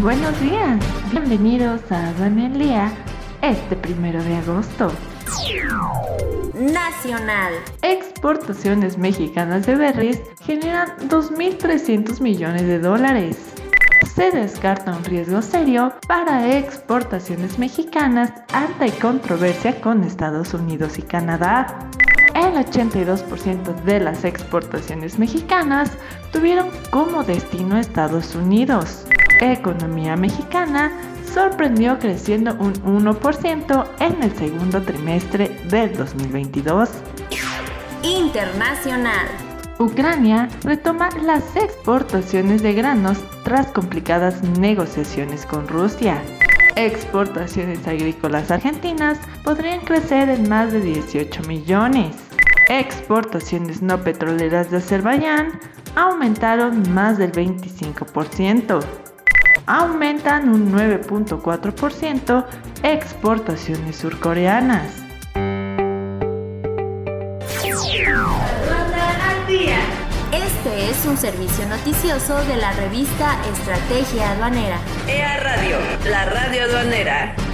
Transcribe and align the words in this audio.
Buenos 0.00 0.40
días, 0.40 0.80
bienvenidos 1.10 1.82
a 1.92 2.10
Daniel 2.14 2.58
Día 2.58 2.90
este 3.42 3.76
primero 3.76 4.24
de 4.24 4.36
agosto. 4.36 4.90
Nacional. 6.54 7.52
Exportaciones 7.82 8.96
mexicanas 8.96 9.66
de 9.66 9.74
berries 9.74 10.22
generan 10.42 10.88
2.300 11.10 12.22
millones 12.22 12.62
de 12.62 12.78
dólares. 12.78 13.52
Se 14.14 14.30
descarta 14.30 14.96
un 14.96 15.04
riesgo 15.04 15.42
serio 15.42 15.92
para 16.08 16.56
exportaciones 16.56 17.58
mexicanas 17.58 18.32
ante 18.54 18.90
controversia 18.92 19.78
con 19.82 20.04
Estados 20.04 20.54
Unidos 20.54 20.98
y 20.98 21.02
Canadá. 21.02 21.90
El 22.34 22.54
82% 22.54 23.74
de 23.82 24.00
las 24.00 24.24
exportaciones 24.24 25.18
mexicanas 25.18 25.90
tuvieron 26.32 26.70
como 26.90 27.24
destino 27.24 27.76
Estados 27.76 28.34
Unidos. 28.34 29.06
Economía 29.40 30.16
mexicana 30.16 30.90
sorprendió 31.32 31.98
creciendo 31.98 32.54
un 32.54 32.72
1% 32.74 33.86
en 34.00 34.22
el 34.22 34.34
segundo 34.34 34.80
trimestre 34.80 35.48
del 35.68 35.94
2022. 35.94 36.88
Internacional. 38.02 39.26
Ucrania 39.78 40.48
retoma 40.62 41.10
las 41.22 41.54
exportaciones 41.54 42.62
de 42.62 42.72
granos 42.72 43.18
tras 43.44 43.66
complicadas 43.66 44.42
negociaciones 44.58 45.44
con 45.44 45.68
Rusia. 45.68 46.22
Exportaciones 46.76 47.86
agrícolas 47.86 48.50
argentinas 48.50 49.18
podrían 49.44 49.80
crecer 49.80 50.30
en 50.30 50.48
más 50.48 50.72
de 50.72 50.80
18 50.80 51.42
millones. 51.42 52.16
Exportaciones 52.70 53.82
no 53.82 54.02
petroleras 54.02 54.70
de 54.70 54.78
Azerbaiyán 54.78 55.60
aumentaron 55.94 56.94
más 56.94 57.18
del 57.18 57.32
25% 57.32 59.05
aumentan 59.66 60.48
un 60.48 60.72
9.4% 60.72 62.44
exportaciones 62.82 63.96
surcoreanas. 63.96 64.90
Este 70.32 70.90
es 70.90 71.06
un 71.06 71.16
servicio 71.16 71.66
noticioso 71.68 72.44
de 72.44 72.56
la 72.56 72.72
revista 72.72 73.36
Estrategia 73.52 74.32
Aduanera. 74.32 74.78
EA 75.08 75.36
Radio, 75.38 75.76
la 76.10 76.24
radio 76.24 76.64
aduanera. 76.64 77.45